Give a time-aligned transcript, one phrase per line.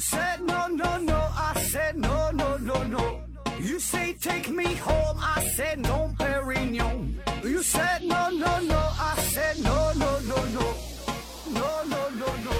[0.00, 3.20] said no no no, I said no no no no.
[3.60, 7.16] You say take me home, I said no, Perignon.
[7.44, 10.74] You said no no no, I said no no no no,
[11.52, 12.52] no no no no.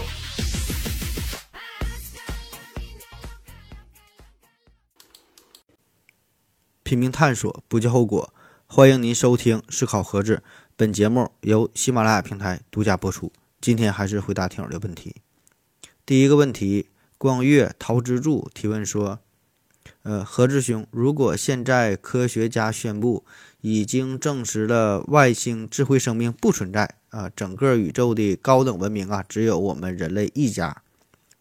[6.82, 8.34] 拼命探索，不计后果。
[8.66, 10.36] 欢迎您收听《思考盒子》，
[10.77, 13.32] 本节目由喜马拉雅平台独家播出。
[13.61, 15.16] 今天还是回答听友的问题。
[16.04, 16.89] 第一个问题，
[17.20, 19.18] 光月陶之助提问说
[20.04, 23.26] ：“呃，何志兄，如果现在科学家宣布
[23.60, 30.82] 已经证实了外星智慧生命不存在啊，整个宇宙的高等文明啊只有我们人类一家，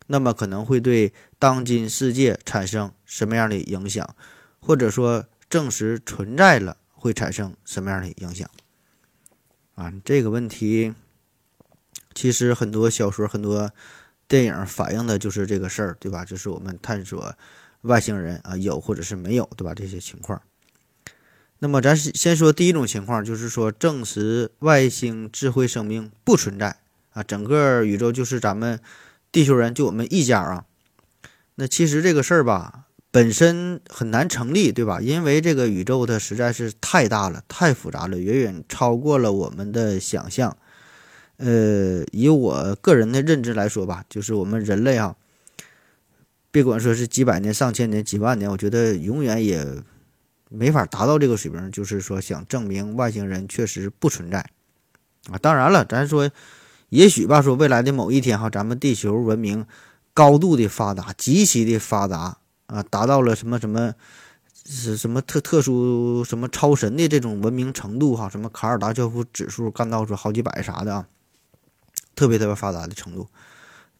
[0.07, 4.13] 那么可能会对当今世界产生什么样的影响？
[4.59, 8.47] 或者说？”证实存在了会产生什么样的影响？
[9.73, 10.93] 啊，这个问题
[12.13, 13.71] 其实很多小说、很多
[14.29, 16.23] 电影反映的就是这个事儿，对吧？
[16.23, 17.35] 就是我们探索
[17.81, 19.73] 外星人啊，有或者是没有，对吧？
[19.73, 20.41] 这些情况。
[21.57, 26.77] 那么，咱先说第一种情况，就是说证实外星智慧生命不存在
[27.11, 28.79] 啊，整个宇宙就是咱们
[29.31, 30.63] 地球人就我们一家啊。
[31.55, 32.85] 那其实这个事儿吧。
[33.11, 35.01] 本身很难成立，对吧？
[35.01, 40.55] 因为这个宇宙它实在是太大了，太复杂了，远远超过了我们的想象。
[41.39, 45.15] 呃，以我个人的认知来说吧，就是我们人类啊，
[46.51, 49.65] 别管说是几百年、上千年、几万年，我觉得永远也
[50.49, 51.71] 没法达到这个水平。
[51.71, 54.39] 就是说，想证明外星人确实不存在
[55.31, 55.37] 啊。
[55.41, 56.29] 当然了，咱说
[56.89, 59.65] 也许吧，说未来的某一天哈，咱们地球文明
[60.13, 62.37] 高度的发达，极其的发达。
[62.67, 63.95] 啊，达到了什么什么，
[64.63, 68.29] 是什么特特殊什么超神的这种文明程度哈？
[68.29, 71.07] 什么卡尔达教夫指数干到说好几百啥的啊，
[72.19, 73.29] 特别特别发达的程度，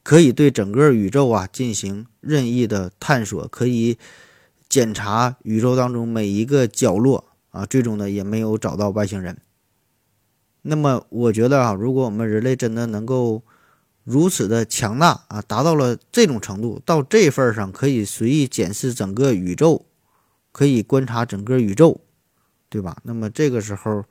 [0.04, 3.98] 可以对整个宇宙啊进行任意的探索，可以
[4.68, 9.38] 检查宇宙当中每一个角落啊，最终呢也没有找到外星人。
[10.64, 13.44] 那么我觉得啊，如果我们人类真的能够。
[14.06, 19.86] 如此的强大啊，达到了这种程度，到这份上可以随意检视整个宇宙，
[20.52, 22.02] 可以观察整个宇宙，
[22.70, 22.98] 对吧？
[23.04, 24.04] 那么这个时候，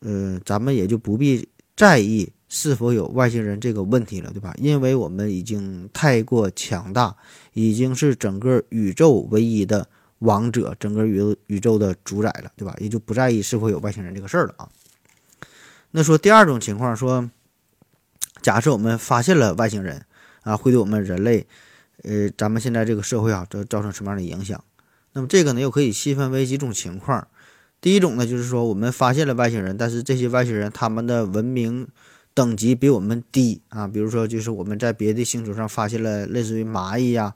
[0.00, 1.46] 呃，咱们也就不必
[1.76, 4.52] 在意是否有外星人这个问题了，对吧？
[4.58, 7.16] 因为我们已经太过强大，
[7.54, 12.76] 已经是整个宇宙唯一的王者，整个宇宇宙的主宰了，对吧？
[12.78, 14.68] 也就不在意是否有外星人这个事儿了啊。
[15.92, 17.30] 那说第二种情况，说。
[18.40, 20.04] 假设我们发现了外星人
[20.40, 21.46] 啊，会对我们人类，
[22.02, 24.64] 呃，咱们现在这个社会啊，这造成什么样的影响？
[25.12, 27.28] 那么这个呢，又可以细分为几种情况。
[27.80, 31.86] 第一种呢，就是说我们发现了外星人，但是这些外星人他们的文明
[32.34, 33.88] 等级比我们低啊。
[33.88, 37.34] 比如说，就是我们在别的星球上发现了类似于蚂蚁呀，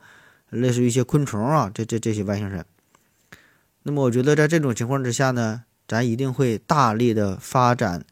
[0.51, 2.65] 类似于一些昆虫啊，这这这些外星人。
[3.83, 8.05] 那么我觉得在这种情况之下呢，咱一定会大力的发展，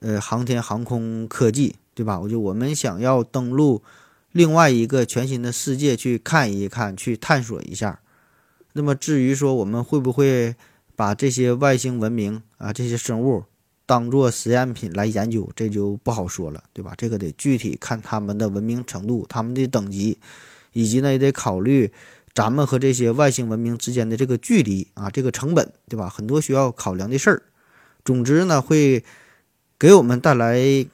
[0.00, 1.76] 呃，航天航空科技。
[1.98, 2.20] 对吧？
[2.20, 3.82] 我就我们想要登陆
[4.30, 7.98] 另外一个全新的世界去看一看，去探索一下。
[8.74, 10.54] 那么至于说我们会不会
[10.94, 13.46] 把这些外星文明啊这些生物
[13.88, 16.92] 当做实验品来研究，这就不好说了，对吧？
[16.98, 20.18] 这个得具体看他们的文明程度、他们的等级，
[20.74, 21.90] 以及呢也得考虑
[22.34, 26.10] 咱们和这些外星文明之间的这个距离啊，这个成本，对吧？
[26.10, 27.42] 很多需要考量的事儿。
[28.04, 29.02] 总之呢，会
[29.78, 30.86] 给我们带来。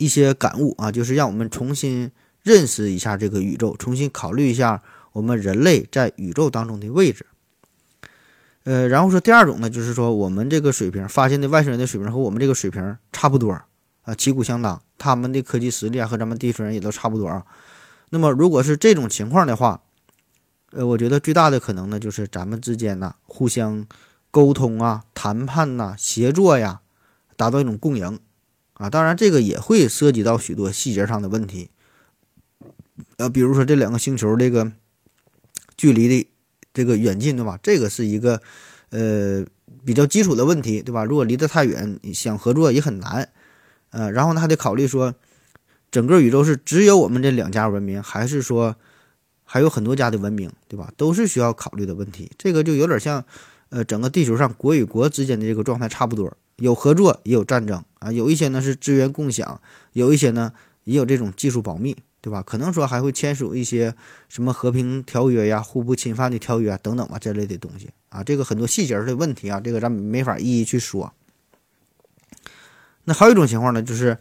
[0.00, 2.10] 一些感悟啊，就是让我们重新
[2.42, 4.82] 认识一下这个宇宙，重新考虑一下
[5.12, 7.26] 我们人类在宇宙当中的位置。
[8.64, 13.52] 呃，然后说第二种呢，就是说我们这个水平发现的外星人的水平和我们这个水平差不多
[14.02, 17.44] 啊，旗鼓相当，他们的科技实力啊和咱们地球人也都差不多啊。
[18.10, 19.82] 那么如果是这种情况的话，
[20.72, 23.86] 呃，我觉得最大的可能呢，就是咱们之间呢互相
[24.30, 26.80] 沟通啊、谈判呐、协作呀，
[27.36, 28.18] 达到一种共赢。
[28.74, 31.68] 啊，当然这个也会涉及到许多细节上的问题，
[33.18, 34.72] 呃，比如说这两个星球这个
[35.76, 36.29] 距离的
[36.72, 37.58] 这个远近，对吧？
[37.62, 38.40] 这个是一个
[38.90, 39.44] 呃
[39.84, 41.04] 比较基础的问题，对吧？
[41.04, 43.28] 如果离得太远，想合作也很难，
[43.90, 45.14] 呃，然后呢还得考虑说，
[45.90, 48.76] 整个宇宙是只有我们这两家文明，还是说
[49.44, 50.92] 还有很多家的文明，对吧？
[50.96, 52.30] 都是需要考虑的问题。
[52.38, 53.24] 这个就有点像，
[53.70, 56.36] 呃，整个地球上国与国之间的这个状态差不多。
[56.56, 59.60] 有合作也有战争啊，有一些呢是资源共享，
[59.94, 60.52] 有一些呢
[60.84, 62.42] 也有这种技术保密，对吧？
[62.42, 63.94] 可能说还会签署一些
[64.28, 68.22] 什么和平条约呀、互不侵犯的条约等等吧，这类的东西啊。
[68.22, 71.12] 这个很多细节的问题啊，这个咱没法一一去说。
[73.04, 74.18] 那还有一种情况呢，就是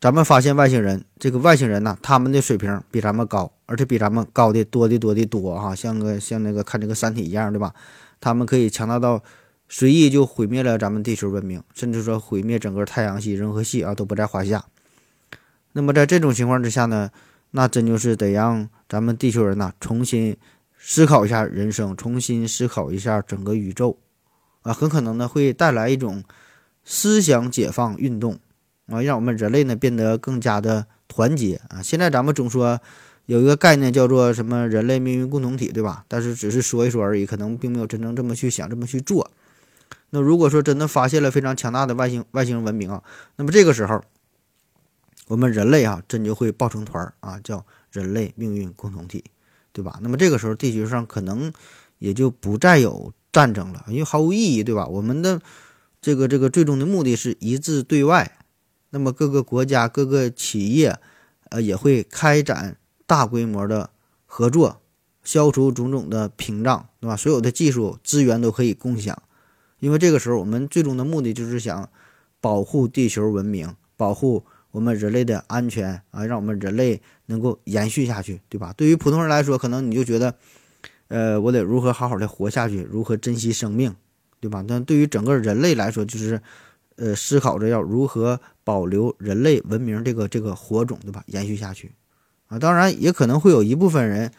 [0.00, 7.72] 咱们发现外星人，这个外星人呢，他们的水平比咱们高，而且比咱们高的多的多的多哈，像个像那个看这个《三体》一样，对吧？
[8.20, 9.22] 他们可以强大到
[9.68, 14.64] 随意就毁灭了咱们地球文明，甚至说毁灭整个太阳系、银河系啊，都不在话下。
[15.72, 17.10] 那么在这种情况之下呢，
[17.52, 20.36] 那真就是得让咱们地球人呐重新
[20.78, 23.98] 思考一下人生，重新思考一下整个宇宙，
[24.62, 26.24] 啊，很可能呢会带来一种
[26.84, 28.38] 思想解放运动。
[28.92, 31.80] 啊，让我们人类呢变得更加的团结啊！
[31.80, 32.80] 现在咱们总说
[33.26, 36.04] 有一个概念叫做什么人类命运共同体，对吧？
[36.08, 39.30] 但是只是说一说而已，可能并没有真正这么去想，这么去做。
[40.10, 43.00] 那如果说真的发现了非常强大的外星外星文明啊，
[43.36, 44.02] 那么这个时候
[45.30, 49.22] 我们人类啊真就会抱成团儿啊，叫人类命运共同体，
[49.72, 50.00] 对吧？
[50.02, 51.52] 那么这个时候地球上可能
[52.00, 54.88] 也就不再有战争了，因为毫无意义，对吧？
[54.88, 55.40] 我们的
[56.00, 58.38] 这个这个最终的目的是一致对外。
[58.90, 60.98] 那么各个国家、各个企业，
[61.50, 63.90] 呃，也会开展大规模的
[64.26, 64.82] 合作，
[65.22, 67.14] 消除种种的屏障，对吧？
[67.14, 69.22] 所有的技术资源都可以共享，
[69.78, 71.88] 因为这个时候我们最终的目的就是想
[72.40, 78.72] 保护地球文明，保护我们人类的安全啊，让我们人类能够延续下去，对吧？
[78.76, 80.34] 对于普通人来说，可能你就觉得，
[81.08, 83.94] 呃，我得如何好好的活下去，如何珍惜生命，
[84.40, 84.64] 对吧？
[84.66, 86.40] 但对于整个人类来说，就是。
[86.96, 91.24] 呃，思考着要如何保留人类文明这个这个火种，对吧？
[91.28, 91.92] 延续下去，
[92.48, 94.30] 啊，当然也可能会有一部分人，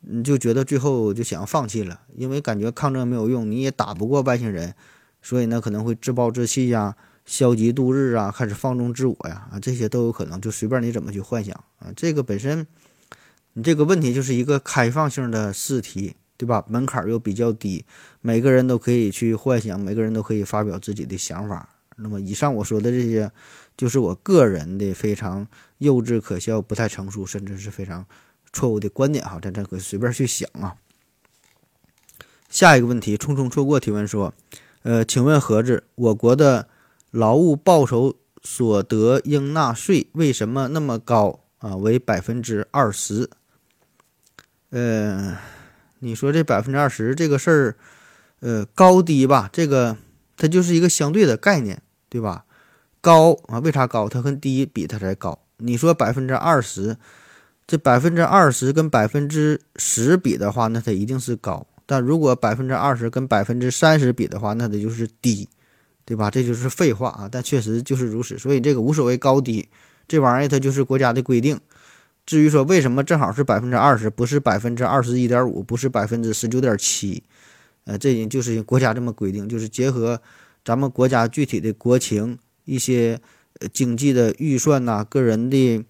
[0.00, 4.74] 你就觉得最后就想要放弃了，因为感觉抗争没有用，你也打不过外星人，
[5.20, 11.92] 所以呢可能会自暴自弃呀，消极度日啊，开始放纵自我呀，啊，这些都有可能，就随便你怎么去幻想啊。
[11.94, 12.66] 这个本身，
[13.52, 16.64] 你这个问题就是一个开放性的试题，对吧？
[16.68, 17.84] 门槛又比较低，
[18.20, 21.68] 每个人都可以去幻想，每个人都可以发表自己的想法。
[21.96, 23.30] 那么以上我说的这些，
[23.76, 25.46] 就是我个人的非常
[25.78, 28.04] 幼稚、可笑、不太成熟，甚至是非常
[28.52, 30.74] 错误的观点哈，咱咱可随便去想啊。
[32.48, 34.34] 下一个问题，匆匆错过提问说，
[34.82, 36.68] 呃，请问盒子，我国的
[37.12, 41.76] 劳务报酬所得应纳税为什么那么高啊？
[41.76, 43.30] 为百分之二十？
[44.70, 45.38] 呃，
[46.00, 47.76] 你说这百分之二十这个事儿，
[48.40, 49.96] 呃，高低吧，这个。
[50.34, 52.44] 它就是一个相对的概念，对吧？
[53.00, 54.08] 高啊，为啥高？
[54.08, 55.38] 它跟低比它才高。
[55.58, 56.96] 你说百分之二十，
[57.64, 61.64] 这百分之二十跟百分之十比的话，那它一定是高。
[61.86, 65.48] 但如果百分之二十跟百分之三十比的话，那它就是低，
[66.12, 66.30] 对吧？
[66.30, 67.26] 这就是废话啊！
[67.32, 68.36] 但确实就是如此。
[68.36, 69.66] 所以这个无所谓高低，
[70.06, 71.58] 这玩意儿它就是国家的规定。
[72.26, 77.22] 至于说为什么正好是百分之二十，不是百分之二十一点五，不是百分之十九点七？
[77.84, 80.20] 呃，这就是国家这么规定，就是结合
[80.62, 83.18] 咱们国家具体的国情、一些
[83.60, 85.82] 呃经济的预算呐、个人的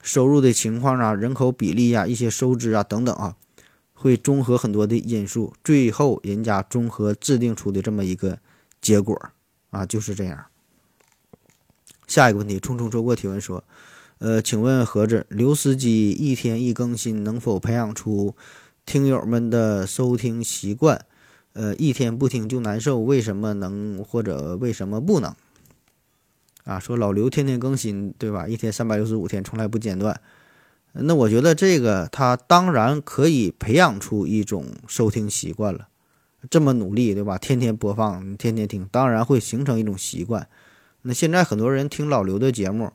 [0.00, 3.36] 收入的情况啊、人口比例呀、一些收支啊等等啊，
[3.92, 8.38] 会综合很多的因素，最后人家综合制定出的这么一个
[8.80, 9.20] 结果
[9.70, 10.46] 啊，就是这样。
[12.06, 13.64] 下一个问题，匆匆错过提问说，
[14.18, 18.34] 呃，请问盒子，刘司机一天一更新，能否培养出
[18.84, 21.04] 听友们的收听习惯？
[21.52, 25.34] 呃，一天不听就难受，为什么能或者为什么不能？
[26.64, 28.46] 啊，说老刘天天更新，对吧？
[28.46, 30.20] 一天三百六十五天，从来不间断。
[30.92, 35.88] 那我觉得这个他当然可以培养出一种收听习惯了。
[36.50, 37.38] 这么努力，对吧？
[37.38, 40.48] 天天播放，天天听，当然会形成一种习惯。
[41.02, 42.92] 那现在很多人听老刘的节目，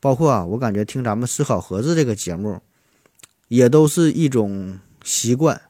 [0.00, 2.60] 包括啊，我感觉听咱们思考盒子这个节目，
[3.48, 5.60] 也都是一种习惯。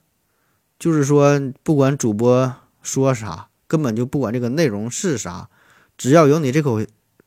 [0.79, 5.49] 就是说，不管主播说啥，根本就不管这个内容是啥，
[5.97, 6.81] 只要有你这口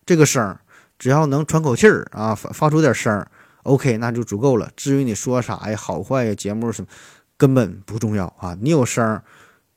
[0.05, 0.61] 这个声儿，
[0.97, 3.29] 只要能喘口气儿啊，发发出点声儿
[3.63, 4.71] ，OK，那就足够了。
[4.75, 6.87] 至于你说啥呀，好坏呀，节目什么，
[7.35, 8.57] 根本不重要啊。
[8.61, 9.23] 你有声儿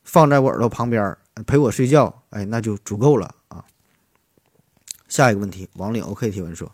[0.05, 3.65] 放在我耳朵旁边陪我睡觉，哎，那就足够了啊。
[5.09, 6.71] 下一个问题，王岭 OK 提问说。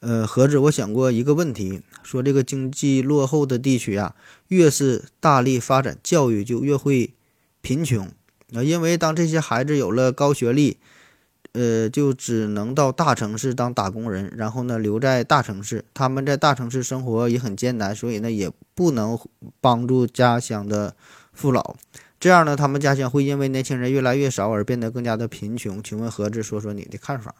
[0.00, 4.16] 呃，何止我想过一个问题，说这个经济落后的地区啊，
[4.48, 7.14] 越是大力发展教育，就越会
[7.60, 8.10] 贫穷
[8.52, 8.64] 啊。
[8.64, 10.78] 因为当这些孩子有了高学历，
[11.52, 19.16] 呃，就只能到大城市当打工人，然后呢留在大城市，他们在大城市生活也很艰难，所以呢也不能
[19.60, 20.96] 帮助家乡的
[21.32, 21.76] 父老。
[22.22, 25.82] 这样呢，他们家乡会因为年轻人越来越少而变得更加的贫穷。
[25.82, 27.34] 请问何志，说说你的看法？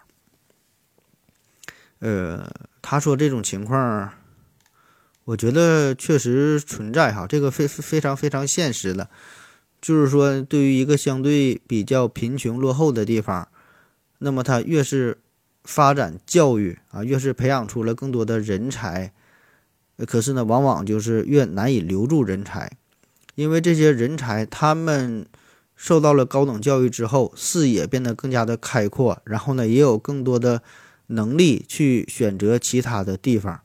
[2.01, 4.12] 呃，他说这种情况，
[5.23, 9.09] 我觉得确实存在哈，这个非非常非常现实的，
[9.81, 13.47] 就是说，对于一个相对比较贫穷落后的地方，
[14.19, 15.19] 那么他越是
[15.62, 19.12] 发展教育啊，越是培养出了更多的人才，
[20.09, 22.79] 可是呢，往往就是越难以留住人才，
[23.35, 25.27] 因为这些人才他们
[25.77, 30.62] 受到了高等教育之后，视野变得更加的开阔，然后呢，也有更多的
[31.09, 33.61] 能力去选择其他的地方。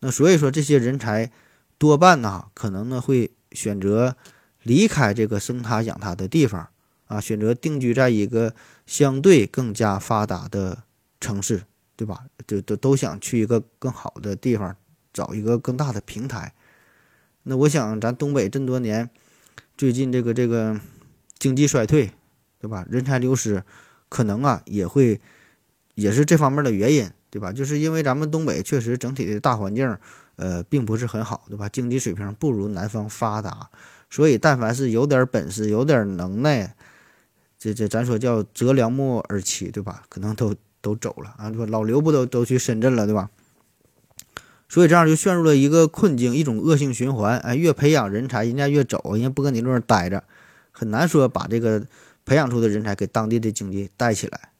[0.00, 1.30] 那所以说，这些人才
[1.78, 4.16] 多半呢，可能呢会选择
[4.62, 6.68] 离开这个生他养他的地方
[7.06, 8.54] 啊，选择定居在一个
[8.86, 10.84] 相对更加发达的。
[11.22, 11.64] 城市，
[11.96, 12.24] 对吧？
[12.46, 14.74] 就都都想去一个更好的地方，
[15.12, 16.54] 找一个更大的平台。
[17.42, 19.08] 那我想，咱东北这么多年，
[19.76, 20.80] 最近这个这个
[21.38, 22.10] 经济衰退，
[22.60, 22.84] 对吧？
[22.90, 23.62] 人才流失，
[24.08, 25.20] 可能啊也会
[25.94, 27.52] 也是这方面的原因，对吧？
[27.52, 29.96] 就是因为咱们东北确实整体的大环境，
[30.36, 31.68] 呃，并不是很好，对吧？
[31.68, 33.70] 经济水平不如南方发达，
[34.10, 36.74] 所以但凡是有点本事、有点能耐，
[37.58, 40.02] 这这咱说叫择良木而栖，对吧？
[40.08, 40.54] 可能都。
[40.82, 41.66] 都走了啊，说？
[41.66, 43.28] 老刘不都都去深圳了，对吧？
[44.70, 47.36] 所以这样就陷入了一个困境，一种恶性循环。
[47.40, 50.24] 哎，越培养人才，人家越走，人家不跟你那儿待着，
[50.70, 51.84] 很难说把这个
[52.24, 54.52] 培养出的人才给当地的经济带起来。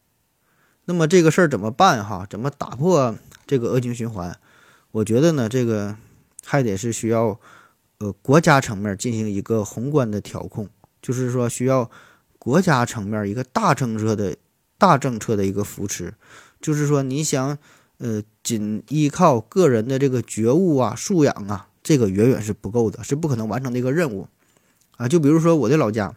[0.85, 2.05] 那么这个事儿怎么办？
[2.05, 4.37] 哈，怎么打破这个恶性循环？
[4.91, 5.97] 我觉得呢，这个
[6.45, 7.39] 还得是需要
[7.99, 10.69] 呃国家层面进行一个宏观的调控，
[11.01, 11.91] 就是说需要
[12.39, 14.37] 国家层面一个大政策的。
[14.81, 16.15] 大政策的一个扶持，
[16.59, 17.59] 就是说，你想，
[18.01, 24.27] 呃，仅依靠个人的这个觉悟啊、素养啊，这个远远是不够的，是不可能完成的一个任务，
[24.97, 26.15] 啊，就比如说我的老家，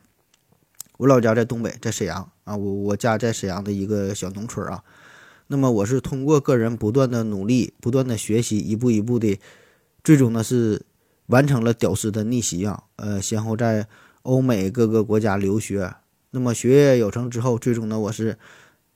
[0.96, 4.82] 我老家在东北，在沈阳啊，我我家在沈阳的一个小农村啊，
[5.48, 9.38] 那么我是通过个人不断的努力、不断的学习，一步一步的，
[10.06, 10.84] 最终呢是
[11.26, 13.86] 完成了屌丝的逆袭啊，呃，先后在
[14.22, 15.94] 欧美各个国家留学。
[16.32, 18.38] 那么学业有成之后，最终呢，我是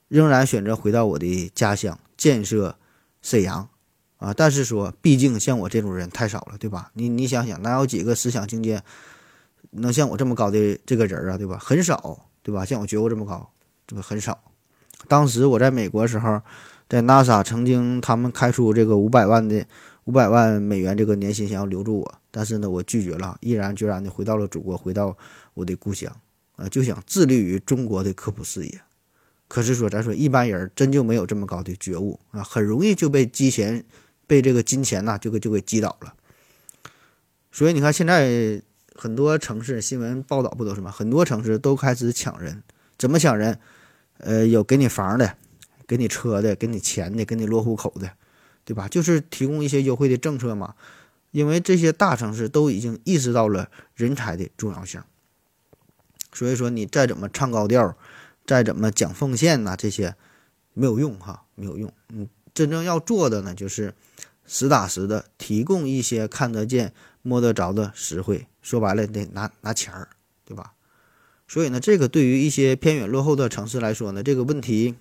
[0.08, 2.00] 仍然选择回到我的家乡。
[2.18, 2.78] 建设
[3.22, 3.70] 沈阳，
[4.18, 6.92] 啊，但是说，毕竟像我这种人太少了，对吧？
[6.96, 8.82] 你你想想，哪有几个思想境界
[9.72, 11.58] 能像我这么高的这个人啊，对吧？
[11.62, 12.66] 很少，对吧？
[12.66, 13.50] 像我觉悟这么高，
[13.86, 14.38] 这个很少。
[15.08, 16.42] 当时我在美国时候，
[16.90, 19.64] 在 NASA 曾经他们开出这个五百万的
[20.06, 25.16] 五百万美元这个年薪，想要留住我，但是呢，我拒绝了，毅然决然的回到了祖国，回到
[25.54, 26.12] 我的故乡。
[26.56, 28.82] 啊，就想致力于中国的科普事业，
[29.48, 33.86] 可是说咱说一般人真就没有这么高的觉悟啊，很容易就被金钱，
[34.28, 36.14] 被这个金钱呐就给就给击倒了。
[37.52, 38.62] 所以你看现在
[38.94, 40.92] 很多城市新闻报道不都是吗？
[40.92, 42.62] 很多城市都开始抢人，
[42.98, 43.60] 怎么抢人？
[44.18, 45.38] 呃，有给你房的，
[45.88, 48.12] 给你车的，给你钱的，给你落户口的，
[48.66, 48.88] 对吧？
[48.88, 50.74] 就是提供一些优惠的政策嘛。
[51.32, 55.04] 因为这些大城市都已经意识到了人才的重要性。
[56.34, 57.96] 所以说，你再怎么唱高调，
[58.48, 60.16] 再怎么讲奉献呐，这些
[60.74, 61.94] 没有用哈，没有用。
[62.10, 63.94] 嗯，真正要做的呢，就是
[64.48, 68.48] 实打实的提供一些看得见、摸得着的实惠。
[68.62, 70.08] 说白了，得拿拿钱儿，
[70.46, 70.72] 对吧？
[71.48, 74.96] 所以呢，这个对于一些偏远落后的城市来说呢，这个问题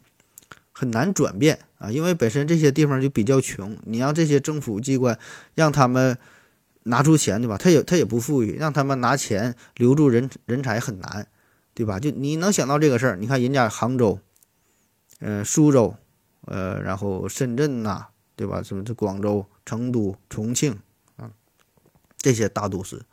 [0.73, 5.19] 很难转变啊，因为本身这些地方就比较穷，你让这些政府机关
[5.55, 6.19] 让他们。
[6.89, 7.59] 拿出钱对吧？
[7.59, 11.27] 他也他也不富裕，让他们拿钱留住人人才很难，
[11.77, 12.01] 对吧？
[12.01, 13.17] 就你能想到这个事儿？
[13.17, 14.19] 你看人家杭州，
[15.21, 15.95] 嗯，苏州，
[16.47, 18.63] 呃，然后深圳呐，对吧？
[18.63, 20.81] 什么这广州、成都、重庆
[21.17, 21.31] 啊，
[22.17, 23.05] 这些大都市，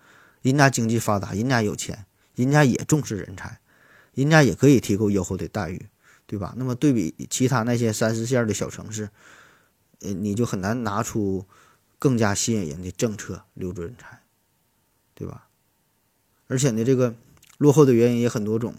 [0.41, 2.05] 人家经济发达，人家有钱，
[2.35, 3.59] 人家也重视人才，
[4.13, 5.87] 人家也可以提供优厚的待遇，
[6.25, 6.53] 对吧？
[6.55, 9.09] 那么对比其他那些三四线的小城市，
[9.99, 11.45] 呃，你就很难拿出。
[11.99, 14.19] 更加吸引人的政策留住人才，
[15.15, 15.47] 对吧？
[16.47, 17.15] 而且呢，这个
[17.63, 18.75] 落后的原因也很多种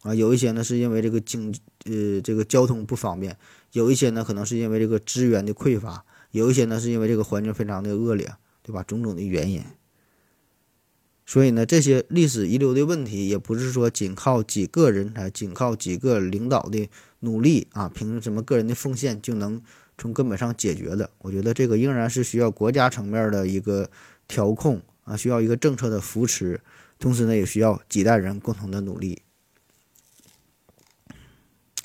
[0.00, 3.36] 啊，有一些呢是因为这个经呃这个交通不方便，
[3.72, 8.82] 有一些呢可能是因为这个资源的匮乏，有一些呢是因为这个环境非常的恶劣，对吧？
[8.82, 9.62] 种种的原因。
[11.26, 16.88] 所以呢，这些历史遗留的问题，也不是说仅靠几个人才、仅靠几个领导的
[17.20, 19.60] 努力啊，凭什么个人的奉献就能。
[19.98, 23.88] 从根本上解决的，我觉得这个仍然是需要国家层面的一个
[24.26, 26.60] 调控啊，需要一个政策的扶持，
[27.02, 29.22] 同时呢，也需要几代人共同的努力。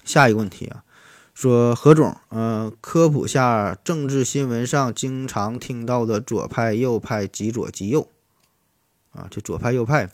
[0.06, 0.84] 下一个问题啊，
[1.34, 8.08] 说何总，嗯，科普下政治新闻上经常听到的左派、右派、极左、极右
[9.10, 10.12] 啊，这左派、右派，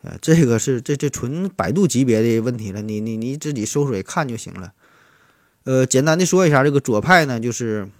[0.00, 4.72] 呃，这个是这这纯百度级别的问题了，你你你自己搜索看就行了。
[5.64, 7.90] 呃，简单的说一下，这个左派呢就是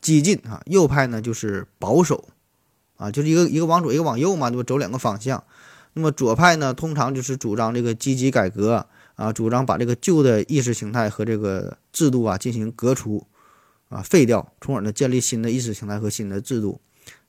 [0.00, 2.28] 激进啊，右派呢就是保守
[2.96, 4.62] 啊，就是一个一个往左，一个往右嘛，对吧？
[4.62, 5.42] 走两个方向。
[5.94, 13.26] 那么左派呢，通常就是主张这个积极改革啊，主张把这个旧的意识形态和这个制度啊进行革除，
[13.88, 16.80] 啊废掉，从而呢建立新的意识形态和新的制度。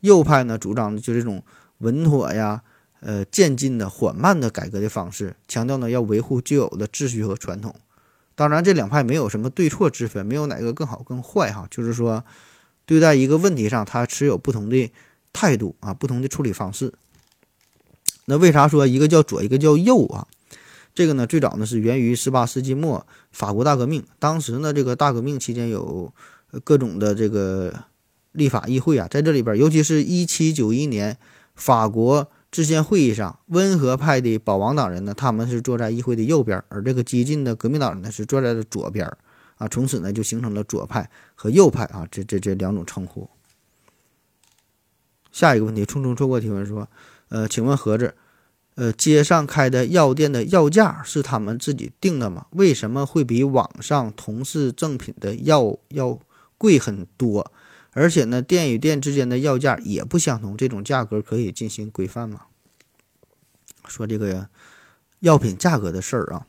[0.02, 1.44] 右派呢主张的就这种
[1.80, 2.62] 稳妥呀，
[3.00, 7.74] 呃渐进的缓慢的改革的方式，强调呢要维护旧有的秩序和传统。
[8.36, 12.24] 当然，这两派没有什么对错之分，没有哪个更好更坏哈，就是说
[12.86, 14.92] 对待一个问题上，他持有不同的
[15.34, 16.94] 态度啊，不同的处理方式。
[18.30, 20.28] 那为啥说一个叫左，一个叫右啊？
[20.94, 24.04] 这个呢，最早呢是源于十八世纪末法国大革命。
[24.20, 26.14] 当时呢，这个大革命期间有
[26.64, 27.74] 各种的这个
[28.34, 31.18] 立法议会啊，在这里边，尤其是一七九一年
[31.56, 39.12] 法国制宪会议上，温和派的保王党人呢，他们是坐在议会的右边，而这个激进的革命党人呢是坐在了左边
[39.58, 39.68] 啊。
[39.68, 43.28] 从此呢，就形成了左派和右派啊，这这这两种称呼。
[45.32, 46.88] 下一个问题，匆匆错过提问说，
[47.30, 48.14] 呃，请问盒子。
[48.76, 52.46] 呃，街上开的药店的药价是他们自己定的吗？
[52.52, 56.18] 为什么会比网上同是正品的药要
[56.58, 57.52] 贵很多？
[57.92, 62.44] 而且呢，店与店之间的药价也不相同，这种价格可以进行规范吗？
[63.86, 64.48] 说这个
[65.20, 66.48] 药品价格的事儿啊，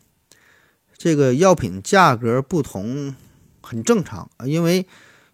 [0.96, 3.16] 这个药品价格不同
[3.60, 4.86] 很正常啊，因为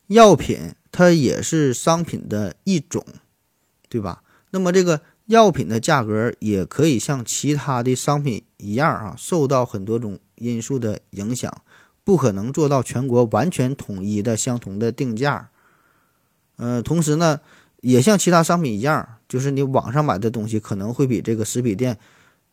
[0.06, 3.04] 药品它也是商品的一种，
[3.90, 4.22] 对吧？
[4.52, 5.02] 那么这个。
[5.26, 11.52] 药品的价格也可以像其他的商品一样啊，受到很多种因素的影响，
[12.04, 15.50] 不可能做到全国完全统一的相同的定价。
[16.56, 17.40] 呃，同时呢，
[17.80, 21.98] 也像其他商品一样，就是你网上买的东西可能会比这个实体店、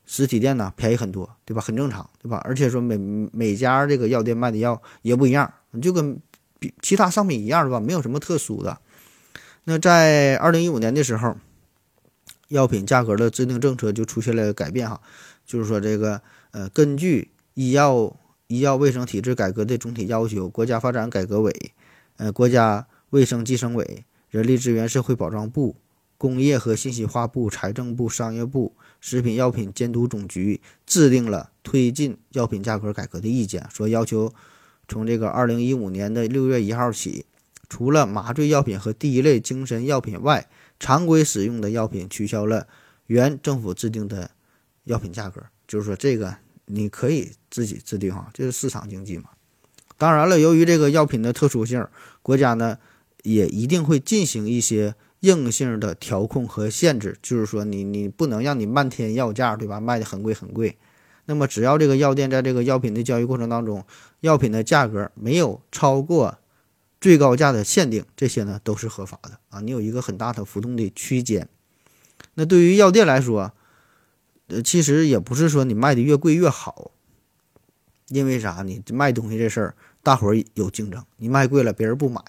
[0.08, 1.62] 实体店呢便宜很多，对吧？
[1.62, 2.42] 很正常，对吧？
[2.44, 2.98] 而且说每
[3.32, 6.20] 每家这个药店卖的药也不一样，就跟
[6.58, 7.80] 比其他商品一样，是吧？
[7.80, 8.80] 没有什么特殊的。
[9.66, 11.38] 那在二零一五年的时候。
[12.50, 15.02] 药品价格的制定政策就出现了改变哈，
[15.46, 16.22] 就是说这个
[16.52, 18.16] 呃，根据医药
[18.48, 21.72] 医药卫生体制改革的总体要求，国家发展改革委、
[22.18, 25.76] 呃国家卫生计生委、人力资源社会保障部、
[26.18, 34.34] 工业和信息化部、财政部、商业部、食品药品监督总局制定了推进药品价格改革的意见，说要求
[34.88, 37.26] 从这个二零一五年的六月一号起，
[37.70, 40.48] 除了麻醉药品和第一类精神药品外，
[40.84, 42.68] 常规使用的药品取消了
[43.08, 44.32] 原政府制定的
[44.84, 49.30] 药品价格，就是说这个你可以自己制定哈，这是市场经济嘛。
[49.98, 51.88] 当然了，由于这个药品的特殊性，
[52.22, 52.78] 国家呢
[53.22, 59.80] 也一定会进行一些硬性的调控和限制，就是说你你不能让你漫天要价，对吧？
[59.80, 60.78] 卖的很贵很贵。
[61.28, 63.86] 那么只要这个药店在这个药品的交易过程当中，
[64.20, 66.40] 药品的价格没有超过。
[67.04, 69.60] 最高价的限定，这些呢都是合法的啊！
[69.60, 71.50] 你有一个很大的浮动的区间。
[72.36, 73.52] 那对于药店来说，
[74.48, 76.92] 呃，其实也不是说你卖的越贵越好，
[78.08, 78.64] 因为啥？
[78.66, 82.22] 你卖东西这事儿，大伙儿有竞争，你卖贵了别人不买，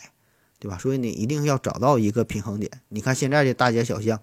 [0.59, 0.77] 对吧？
[0.77, 2.69] 所以你一定要找到一个平衡点。
[2.89, 4.21] 你看现在的大街小巷，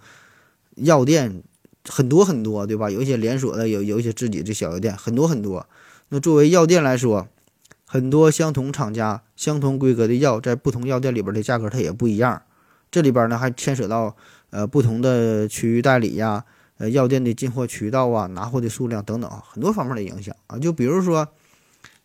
[0.76, 1.42] 药店
[1.88, 2.90] 很多很多，对吧？
[2.90, 5.66] 有一些连锁的，有有一些自己的小药店，很多很多。
[6.10, 7.30] 那作为药店来说，
[7.86, 12.40] 很多相同厂家、相同规格的药，在不同药店里边的价格它也不一样。
[12.92, 14.16] 这里边呢还牵扯到
[14.52, 16.46] 呃不同的区域代理呀、
[16.78, 20.60] 呃药店的进货渠道啊、拿货的数量等等很多方面的影响啊。
[20.60, 21.28] 就比如说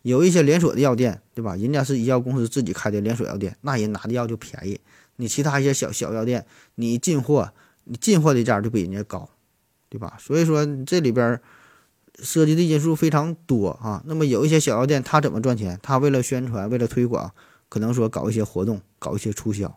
[0.01, 1.55] 有一些连锁的药店，对吧？
[1.55, 4.79] 人家是医药公司自己开的连锁药店，那人拿的药就便宜。
[5.17, 9.29] 你其他一些小小药店，你进货，你进货的价就比人家高，
[9.89, 10.17] 对吧？
[10.19, 11.39] 所以说这里边。
[12.19, 15.79] 涉及的因素非常多啊，那么有一些小药店，他怎么赚钱？
[15.83, 17.31] 他为了宣传，为了推广，
[17.69, 19.67] 可能说搞一些活动，搞一些促销，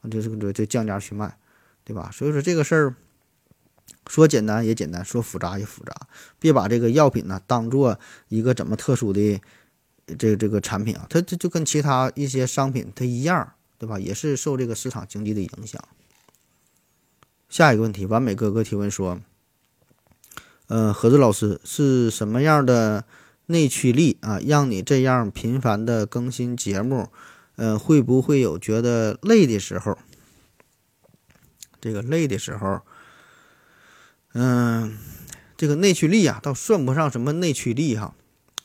[0.00, 1.36] 啊，这这个这降价去卖，
[1.84, 2.10] 对吧？
[2.10, 2.94] 所以说这个事儿
[4.06, 5.94] 说简单也简单，说复杂也复杂，
[6.38, 9.38] 别把这个药品呢当做一个怎么特殊的
[10.18, 13.98] 这个这个产品啊，它这就跟其他一些商品它一样，对吧？
[13.98, 15.82] 也是受这个市场经济的影响。
[17.50, 19.20] 下一个问题，完美哥哥提问说。
[20.68, 23.04] 呃，何子老师是什么样的
[23.46, 27.08] 内驱力啊，让你这样频繁的更新节目？
[27.56, 29.98] 呃，会不会有觉得累的时候？
[31.80, 32.80] 这个累的时候，
[34.32, 34.96] 嗯，
[35.56, 38.14] 这个内驱力啊，倒算不上什么内驱力哈。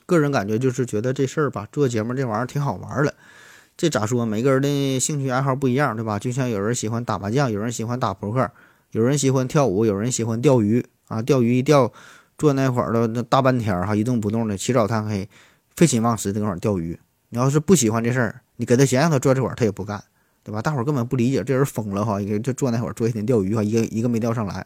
[0.05, 3.13] 个人感觉就是觉得这事儿吧，做节目这玩意儿挺好玩的。
[3.75, 4.25] 这咋说？
[4.25, 6.17] 每个人的兴趣爱好不一样，对吧？
[6.17, 8.49] 就像有人喜欢打麻将，有人喜欢打扑克，
[8.91, 10.85] 有人喜欢跳舞，有人喜欢钓鱼。
[11.07, 11.91] 啊，钓鱼一钓，
[12.37, 15.27] 坐那会儿了那大半天儿哈，一动不动的，起早贪黑，
[15.75, 16.99] 废寝忘食的那会儿钓鱼。
[17.29, 20.03] 你要是不喜欢这事儿，你给他钱让他坐这会儿，他也不干，
[20.43, 20.61] 对吧？
[20.61, 24.65] 大伙儿根本不理解，这人疯了哈，一个就坐那会儿坐一天钓鱼哈，一个一个没钓上来。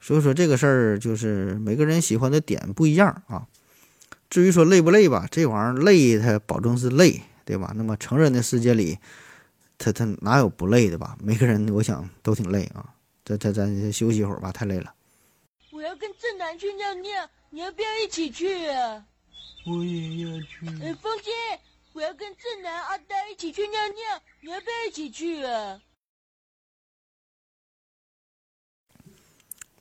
[0.00, 3.46] 所以说这个事儿就是每个人喜欢的点不一样啊。
[4.28, 7.72] 至于说累不累吧，这玩意儿累，它保证是累，对吧？
[7.76, 8.98] 那么成人的世界里，
[9.78, 11.16] 他他哪有不累的吧？
[11.22, 12.84] 每个人我想都挺累啊。
[13.24, 14.92] 咱咱咱休息一会儿吧，太累了。
[15.84, 19.04] 我要跟正南去尿尿，你要不要一起去啊？
[19.66, 20.66] 我也要去。
[20.82, 21.30] 哎，风姐，
[21.92, 25.78] 我要跟正南、阿呆一起去尿尿，你要不要一起去啊？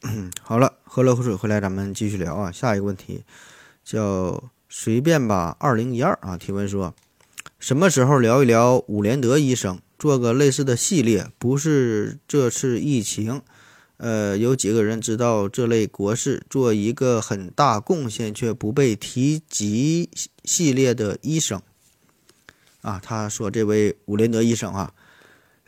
[0.43, 2.51] 好了，喝了口水回来，咱们继续聊啊。
[2.51, 3.23] 下一个问题
[3.85, 6.93] 叫随便吧，二零一二啊，提问说，
[7.59, 11.31] 什么时候聊一聊伍连德医生，做个类似的系列？
[11.39, 13.41] 不是这次疫情，
[14.03, 20.09] 呃，有几个人知道这类国事，做一个很大贡献却不被提及
[20.43, 21.61] 系列的医生
[22.81, 22.99] 啊？
[23.01, 24.93] 他说这位伍连德医生啊。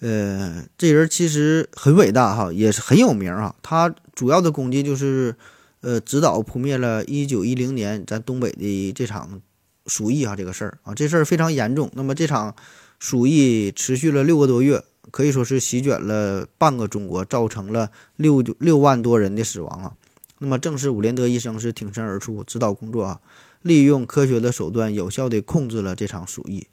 [0.01, 3.55] 呃，这人其实很伟大哈，也是很有名啊。
[3.61, 5.37] 他主要的功绩就是，
[5.79, 9.41] 呃，指导扑灭了1910年咱东北的这场
[9.87, 11.89] 鼠疫啊，这个事儿啊，这事儿非常严重。
[11.93, 12.53] 那么这场
[12.99, 19.93] 鼠疫持续了六个多月，可以说是席卷了半个中国，造成了六六万多人的死亡啊。
[20.39, 23.21] 那么正是伍连德医生是挺身而出，指导工作啊，
[23.61, 26.67] 利用科学的手段，有效地控制了这场鼠疫。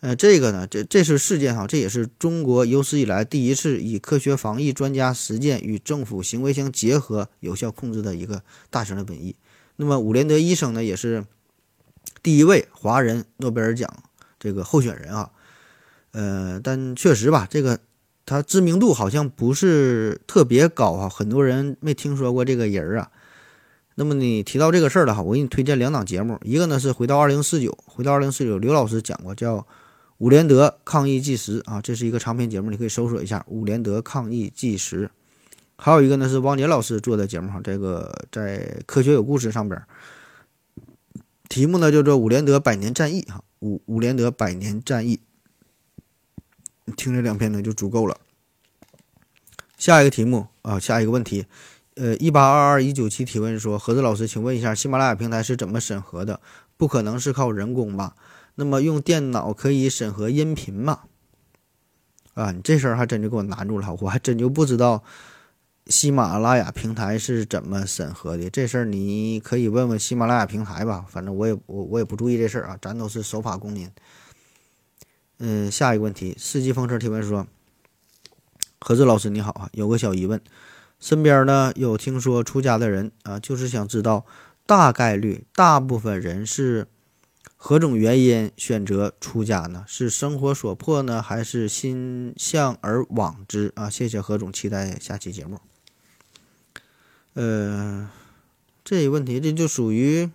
[0.00, 9.34] 呃，这个呢，这这是事件哈，这也是中国有史以来第一次以科学防疫专家实践与政府行为相结合，有效控制的一个大型的瘟疫。
[9.76, 11.24] 那么伍连德医生呢，也是
[12.22, 13.92] 第一位华人诺贝尔奖
[14.38, 15.30] 这个候选人啊。
[16.12, 17.80] 呃，但确实吧，这个
[18.24, 23.10] 他知名度好像不是特别高啊，很多人没听说过这个人啊。
[23.96, 29.66] 那么你提到这个事儿了哈，我给你推荐两档节目，一个呢是回到二零四九，回到二零四九，刘老师讲过叫。
[30.18, 35.10] 伍连德抗疫纪实啊，这是一个长篇节目，你可以搜索一下伍连德抗疫纪实。
[35.76, 39.82] 还有一个呢是汪杰老师做的节目哈，这个在科学有故事上边，
[41.48, 45.18] 题目呢叫做伍连德百年战役哈，伍伍连德百年战役，
[46.92, 48.16] 听这两篇呢就足够了。
[49.76, 51.46] 下一个题目啊，下一个问题，
[51.96, 56.40] 呃，一八二二一九七提问说，何子老师，请问一下，喜马拉雅平台是怎么审核的？
[56.76, 58.14] 不可能是靠人工吧？
[58.54, 61.00] 那么用电脑可以审核音频吗？
[62.34, 65.02] 啊，你这事儿还真就给我难住了，我还真就不知道
[65.86, 68.48] 喜马拉雅平台是怎么审核的。
[68.48, 73.90] 这事儿你可以问问喜马拉雅平台吧，反正我也我我也不注意这事儿啊，咱都是守法公民。
[75.44, 77.48] 嗯，下一个问题，四季风车提问说：
[78.78, 80.40] 何志老师你好啊，有个小疑问，
[81.00, 84.24] 身边呢有听说出家的人啊，就是想知道
[84.66, 86.86] 大概率大部分人是。
[87.64, 89.84] 何种原因选择出家呢？
[89.86, 93.88] 是生活所迫呢，还是心向而往之啊？
[93.88, 95.60] 谢谢何总，期待下期节目。
[97.34, 98.10] 呃，
[98.82, 100.28] 这一问题这就属于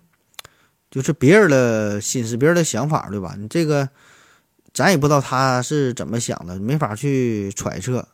[0.89, 3.35] 就是别人的心思、别人的想法，对吧？
[3.37, 3.89] 你这个
[4.77, 8.07] 咱也不知道他是怎么想的，没法去揣测，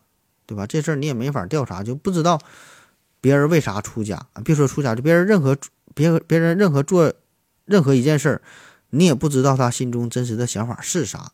[0.45, 0.65] 对吧？
[0.65, 2.39] 这事儿你也没法调查，就不知道
[3.19, 4.27] 别人为啥出家？
[4.45, 5.57] 别说出家，就别人任何
[5.93, 7.11] 别别人任何做
[7.65, 8.41] 任何一件事儿。
[8.91, 11.33] 你也不知道他心中真实的想法是啥，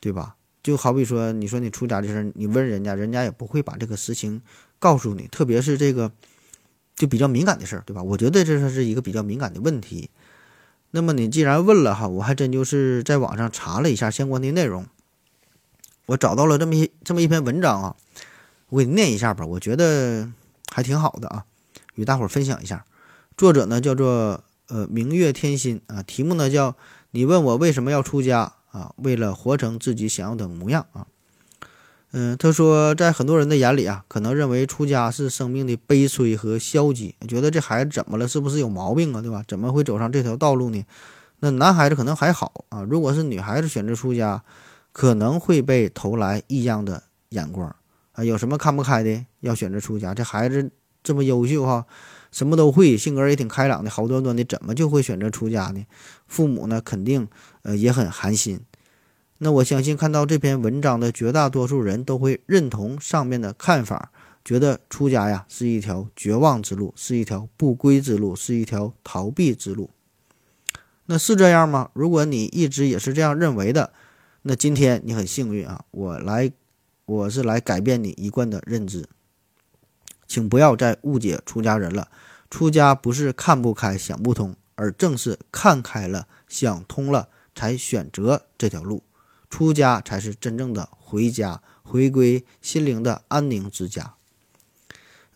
[0.00, 0.36] 对吧？
[0.62, 4.40] 就好比说，你说你出家这事儿，你问人家，人家也不会把这个实情
[4.78, 5.28] 告诉你。
[5.28, 6.10] 特别是这个
[6.96, 8.02] 就比较敏感的事儿，对吧？
[8.02, 10.08] 我觉得这是一个比较敏感的问题。
[10.90, 14.86] 那么你既然问了哈，我还真就是在网上查了一下相关的内容，
[16.06, 17.96] 我找到了这么一这么一篇文章啊，
[18.68, 20.30] 我给你念一下吧，我觉得
[20.72, 21.44] 还挺好的啊，
[21.94, 22.84] 与大伙儿分享一下。
[23.36, 24.44] 作者呢叫做。
[24.70, 26.76] 呃，明月天心啊，题目呢叫
[27.12, 28.92] 你问我为什么要出家啊？
[28.98, 31.06] 为了活成自己想要的模样啊。
[32.12, 38.26] 嗯，他说，在很多人的眼里啊，可能认为出家是生命的悲催和消极，觉得这孩子怎么了？
[38.26, 39.20] 是不是有毛病啊？
[39.20, 39.44] 对吧？
[39.46, 40.82] 怎么会走上这条道路呢？
[41.40, 44.42] 那男孩子可能还好啊，如果是女孩子选择出家，
[44.92, 47.74] 可能会被投来异样的眼光
[48.12, 48.24] 啊。
[48.24, 49.26] 有什么看不开的？
[49.40, 50.14] 要选择出家？
[50.14, 50.70] 这孩子
[51.02, 51.84] 这么优秀哈。
[52.30, 55.84] 什么都会，性格也挺开朗的，好端端的，怎么就会选择出家呢？
[56.26, 57.26] 父母呢，肯定
[57.62, 58.60] 呃也很寒心。
[59.38, 64.10] 那我相信看到这篇文章的绝大多数人都会认同上面的看法，
[64.44, 69.90] 觉得出家呀是一条绝望之路，是一条不归之路，是一条逃避之路。
[71.06, 71.90] 那是这样吗？
[71.92, 73.92] 如果你一直也是这样认为的，
[74.42, 76.50] 那今天你很幸运啊，我来，
[77.06, 79.08] 我是来改变你一贯的认知。
[80.26, 82.08] 请不要再误解出家人了，
[82.50, 89.02] 出家不是看不开、想不通，而正是看开了、想通了，才选择这条路。
[89.50, 94.14] 出家才是真正的回家，回归心灵的安宁之家。